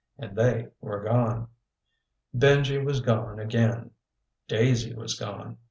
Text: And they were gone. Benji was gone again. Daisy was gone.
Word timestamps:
And 0.17 0.35
they 0.35 0.69
were 0.81 1.03
gone. 1.03 1.47
Benji 2.35 2.83
was 2.83 3.01
gone 3.01 3.39
again. 3.39 3.91
Daisy 4.47 4.95
was 4.95 5.13
gone. 5.13 5.59